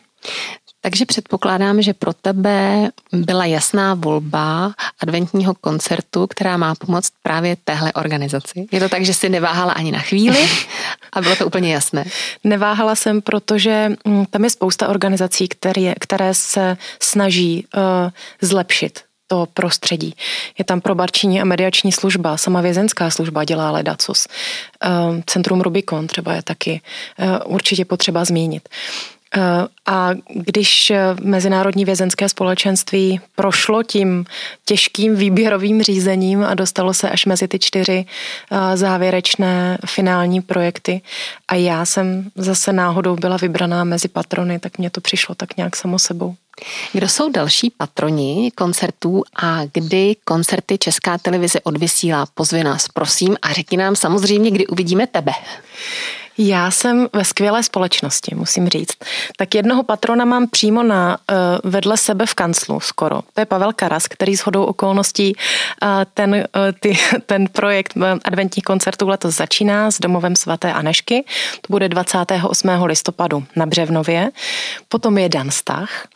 Takže 0.88 1.06
předpokládám, 1.06 1.82
že 1.82 1.94
pro 1.94 2.14
tebe 2.14 2.90
byla 3.12 3.46
jasná 3.46 3.94
volba 3.94 4.74
adventního 5.00 5.54
koncertu, 5.54 6.28
která 6.28 6.58
má 6.58 6.76
pomoct 6.76 7.14
právě 7.24 7.56
téhle 7.64 7.94
organizaci. 7.94 8.68
Je 8.72 8.80
to 8.80 8.90
tak, 8.90 9.06
že 9.06 9.14
jsi 9.14 9.30
neváhala 9.30 9.74
ani 9.74 9.92
na 9.92 10.00
chvíli 10.00 10.50
a 11.14 11.22
bylo 11.22 11.36
to 11.36 11.46
úplně 11.46 11.74
jasné? 11.74 12.06
Neváhala 12.44 12.96
jsem, 12.96 13.22
protože 13.22 13.92
mm, 14.06 14.26
tam 14.26 14.44
je 14.44 14.50
spousta 14.50 14.88
organizací, 14.88 15.48
které, 15.48 15.94
které 16.00 16.34
se 16.34 16.78
snaží 17.00 17.66
uh, 17.76 17.82
zlepšit 18.42 19.00
to 19.28 19.48
prostředí. 19.54 20.16
Je 20.58 20.66
tam 20.66 20.82
probarční 20.82 21.42
a 21.42 21.46
mediační 21.46 21.92
služba, 21.92 22.38
sama 22.38 22.62
vězenská 22.62 23.10
služba 23.10 23.44
dělá 23.44 23.72
ledacos. 23.72 24.28
Ehm, 24.82 25.24
Centrum 25.26 25.62
Rubikon 25.62 26.08
třeba 26.08 26.34
je 26.34 26.42
taky 26.42 26.82
eh, 27.20 27.40
určitě 27.40 27.86
potřeba 27.86 28.26
zmínit. 28.26 28.70
Eh, 29.36 29.68
a 29.86 30.10
když 30.30 30.92
Mezinárodní 31.22 31.86
vězenské 31.86 32.30
společenství 32.30 33.22
prošlo 33.36 33.84
tím 33.84 34.26
těžkým 34.66 35.16
výběrovým 35.16 35.84
řízením 35.84 36.44
a 36.44 36.54
dostalo 36.54 36.94
se 36.94 37.10
až 37.10 37.26
mezi 37.26 37.48
ty 37.48 37.60
čtyři 37.60 38.06
eh, 38.52 38.78
závěrečné 38.78 39.78
finální 39.86 40.42
projekty 40.42 41.02
a 41.48 41.56
já 41.56 41.86
jsem 41.86 42.30
zase 42.36 42.74
náhodou 42.74 43.16
byla 43.16 43.38
vybraná 43.38 43.84
mezi 43.84 44.08
patrony, 44.08 44.60
tak 44.60 44.78
mě 44.78 44.90
to 44.90 45.02
přišlo 45.02 45.36
tak 45.36 45.58
nějak 45.58 45.76
samo 45.76 46.00
sebou. 46.00 46.36
Kdo 46.94 47.10
jsou 47.10 47.32
další 47.32 47.70
patroni 47.70 48.52
koncertů 48.56 49.24
a 49.36 49.66
kdy 49.74 50.16
koncerty 50.26 50.78
Česká 50.78 51.18
televize 51.18 51.62
odvysílá? 51.62 52.26
Pozvi 52.34 52.64
nás, 52.64 52.88
prosím, 52.88 53.38
a 53.42 53.54
řekni 53.54 53.78
nám 53.78 53.96
samozřejmě, 53.96 54.52
kdy 54.52 54.68
uvidíme 54.68 55.08
tebe. 55.08 55.32
Já 56.38 56.72
jsem 56.72 57.08
ve 57.14 57.26
skvělé 57.26 57.64
společnosti, 57.64 58.36
musím 58.36 58.70
říct. 58.70 58.98
Tak 59.38 59.56
jednoho 59.56 59.84
patrona 59.84 60.26
mám 60.26 60.48
přímo 60.48 60.84
na 60.84 61.18
uh, 61.18 61.72
vedle 61.72 61.98
sebe 61.98 62.26
v 62.26 62.34
kanclu 62.34 62.80
skoro. 62.80 63.22
To 63.34 63.42
je 63.42 63.46
Pavel 63.46 63.74
Karas, 63.74 64.08
který 64.08 64.38
s 64.38 64.42
hodou 64.42 64.64
okolností 64.64 65.36
uh, 65.36 65.90
ten, 66.14 66.34
uh, 66.34 66.44
ty, 66.80 66.98
ten 67.26 67.48
projekt 67.52 67.94
adventních 68.24 68.64
koncertů 68.64 69.08
letos 69.08 69.36
začíná 69.36 69.92
s 69.92 70.00
domovem 70.00 70.36
svaté 70.36 70.74
Anešky. 70.74 71.24
To 71.62 71.68
bude 71.70 71.90
28. 71.90 72.70
listopadu 72.84 73.44
na 73.56 73.66
Břevnově. 73.66 74.32
Potom 74.90 75.18
je 75.18 75.30
Dan 75.30 75.52
Stach. 75.52 76.08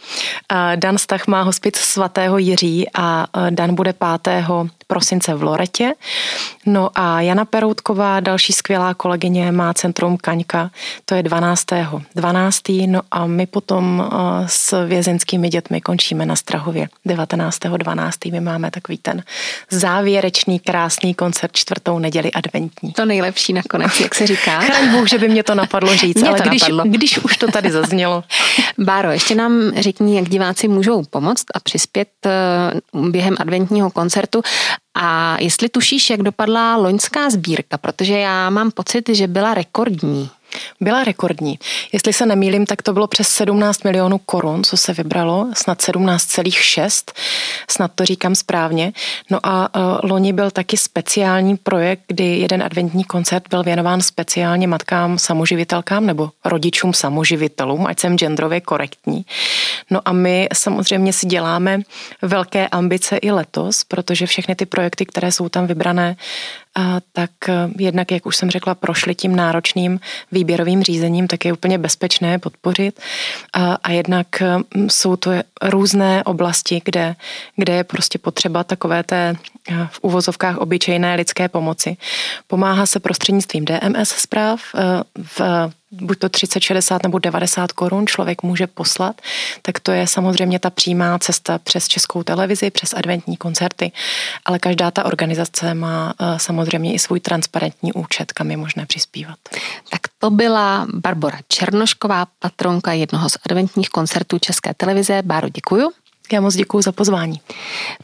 Uh, 0.52 0.58
Dan 0.76 0.98
Stach 0.98 1.28
má 1.28 1.42
hospic 1.42 1.78
svatého 1.78 2.38
Jiří 2.38 2.88
a 2.94 3.26
uh, 3.38 3.52
Dan 3.52 3.76
bude 3.76 3.94
5 3.94 4.46
prosince 4.88 5.34
v 5.34 5.44
Loretě. 5.44 5.94
No 6.66 6.90
a 6.96 7.22
Jana 7.22 7.46
Peroutková, 7.46 8.20
další 8.20 8.54
skvělá 8.54 8.94
kolegyně, 8.94 9.52
má 9.52 9.74
centrum 9.74 10.11
Kaňka, 10.18 10.72
to 11.06 11.16
je 11.16 11.24
12. 11.24 11.66
12. 12.16 12.62
No 12.88 13.02
a 13.12 13.26
my 13.26 13.46
potom 13.46 14.04
eh, 14.04 14.16
s 14.48 14.86
vězenskými 14.86 15.50
dětmi 15.50 15.82
končíme 15.82 16.26
na 16.26 16.36
Strahově 16.36 16.90
19. 17.06 17.60
12. 17.60 18.26
My 18.26 18.40
máme 18.40 18.72
takový 18.72 18.98
ten 18.98 19.24
závěrečný 19.70 20.60
krásný 20.60 21.14
koncert 21.14 21.52
čtvrtou 21.56 22.00
neděli 22.00 22.32
adventní. 22.32 22.92
To 22.92 23.06
nejlepší 23.06 23.54
nakonec, 23.54 24.00
jak 24.00 24.16
se 24.16 24.28
říká. 24.28 24.60
Chraň 24.60 24.92
Bůh, 24.92 25.10
že 25.10 25.18
by 25.18 25.30
mě 25.30 25.44
to 25.44 25.56
napadlo 25.56 25.96
říct, 25.96 26.22
mě 26.22 26.30
ale 26.30 26.42
to 26.42 26.50
když, 26.50 26.62
napadlo. 26.62 26.84
když 26.86 27.18
už 27.18 27.38
to 27.38 27.52
tady 27.52 27.72
zaznělo. 27.72 28.24
Báro, 28.78 29.12
ještě 29.12 29.36
nám 29.36 29.72
řekni, 29.76 30.16
jak 30.16 30.30
diváci 30.30 30.68
můžou 30.68 31.04
pomoct 31.10 31.46
a 31.54 31.60
přispět 31.60 32.08
eh, 32.26 32.32
během 33.10 33.36
adventního 33.40 33.92
koncertu 33.92 34.42
a 34.96 35.38
jestli 35.40 35.70
tušíš, 35.70 36.10
jak 36.10 36.22
dopadla 36.22 36.76
loňská 36.76 37.30
sbírka, 37.30 37.78
protože 37.78 38.18
já 38.18 38.50
mám 38.50 38.72
pocit, 38.72 39.10
že 39.10 39.28
byla 39.28 39.54
rekordní. 39.54 40.30
Byla 40.82 41.04
rekordní. 41.04 41.60
Jestli 41.94 42.14
se 42.14 42.26
nemýlím, 42.26 42.66
tak 42.66 42.82
to 42.82 42.94
bylo 42.94 43.08
přes 43.08 43.28
17 43.28 43.84
milionů 43.84 44.18
korun, 44.18 44.64
co 44.64 44.78
se 44.78 44.94
vybralo, 44.94 45.48
snad 45.54 45.80
17,6, 45.80 47.12
snad 47.70 47.92
to 47.96 48.06
říkám 48.06 48.36
správně. 48.36 48.94
No 49.30 49.40
a 49.44 49.76
uh, 49.76 50.10
loni 50.10 50.34
byl 50.34 50.52
taky 50.52 50.78
speciální 50.78 51.58
projekt, 51.58 52.02
kdy 52.08 52.24
jeden 52.24 52.64
adventní 52.64 53.04
koncert 53.04 53.44
byl 53.50 53.64
věnován 53.64 54.02
speciálně 54.02 54.68
matkám 54.68 55.20
samoživitelkám 55.20 56.06
nebo 56.06 56.30
rodičům 56.46 56.94
samoživitelům, 56.94 57.88
ať 57.88 58.00
jsem 58.00 58.18
genderově 58.18 58.62
korektní. 58.62 59.26
No 59.90 60.00
a 60.06 60.12
my 60.12 60.48
samozřejmě 60.54 61.14
si 61.14 61.28
děláme 61.28 61.82
velké 62.22 62.68
ambice 62.68 63.18
i 63.18 63.32
letos, 63.32 63.84
protože 63.84 64.26
všechny 64.26 64.56
ty 64.56 64.66
projekty, 64.66 65.06
které 65.06 65.32
jsou 65.32 65.50
tam 65.50 65.68
vybrané, 65.68 66.16
tak 67.14 67.32
eh, 67.50 67.54
jednak, 67.78 68.12
jak 68.12 68.26
už 68.26 68.36
jsem 68.36 68.50
řekla, 68.50 68.76
prošli 68.76 69.16
tím 69.16 69.36
náročným 69.36 70.00
výběrovým 70.32 70.84
řízením, 70.84 71.28
tak 71.28 71.46
je 71.46 71.54
úplně 71.54 71.78
bezpečné 71.78 72.40
podpořit. 72.40 73.00
A 73.84 73.92
jednak 73.92 74.42
eh, 74.42 74.58
jsou 74.88 75.16
to 75.16 75.32
různé 75.62 76.24
oblasti, 76.24 76.82
kde, 76.86 77.16
kde 77.56 77.74
je 77.74 77.84
prostě 77.84 78.20
potřeba 78.20 78.64
takové 78.64 79.04
té 79.04 79.36
eh, 79.70 79.88
v 79.92 80.00
uvozovkách 80.02 80.58
obyčejné 80.58 81.16
lidské 81.16 81.50
pomoci. 81.50 81.98
Pomáhá 82.48 82.86
se 82.86 83.00
prostřednictvím 83.00 83.66
DMS 83.66 84.10
zpráv 84.10 84.62
v 85.24 85.42
buď 85.92 86.20
to 86.20 86.30
30, 86.30 86.60
60 86.60 87.04
nebo 87.04 87.20
90 87.20 87.72
korun 87.72 88.08
člověk 88.08 88.44
může 88.44 88.68
poslat, 88.68 89.22
tak 89.62 89.80
to 89.80 89.92
je 89.92 90.08
samozřejmě 90.08 90.60
ta 90.60 90.70
přímá 90.70 91.20
cesta 91.20 91.58
přes 91.58 91.88
českou 91.88 92.24
televizi, 92.24 92.72
přes 92.72 92.94
adventní 92.94 93.38
koncerty, 93.38 93.92
ale 94.46 94.60
každá 94.60 94.92
ta 94.92 95.06
organizace 95.06 95.74
má 95.74 96.14
eh, 96.20 96.40
samozřejmě 96.40 96.94
i 96.94 97.00
svůj 97.00 97.20
transparentní 97.20 97.94
účet, 97.94 98.32
kam 98.32 98.52
je 98.52 98.58
možné 98.58 98.86
přispívat. 98.86 99.38
Tak 99.90 100.02
to 100.20 100.30
byla 100.30 100.88
Barbara 100.94 101.40
Černošková, 101.48 102.28
patronka 102.40 102.94
jednoho 102.94 103.30
z 103.30 103.38
adventních 103.46 103.90
koncertů 103.90 104.40
České 104.40 104.74
televize. 104.74 105.22
Báro, 105.26 105.50
děkuju. 105.50 105.92
Já 106.34 106.42
moc 106.42 106.56
děkuji 106.56 106.82
za 106.82 106.92
pozvání. 106.92 107.42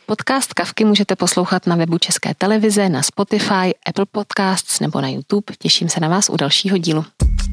Podcast 0.06 0.54
Kavky 0.54 0.86
můžete 0.86 1.16
poslouchat 1.16 1.68
na 1.68 1.76
webu 1.76 1.98
České 1.98 2.34
televize, 2.34 2.90
na 2.90 3.04
Spotify, 3.04 3.76
Apple 3.86 4.06
Podcasts 4.12 4.80
nebo 4.80 5.02
na 5.02 5.08
YouTube. 5.08 5.54
Těším 5.60 5.90
se 5.90 6.00
na 6.00 6.08
vás 6.08 6.30
u 6.30 6.38
dalšího 6.38 6.78
dílu. 6.78 7.06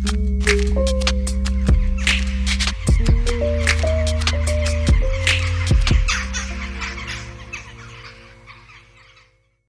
thank 0.03 1.09
you 1.09 1.14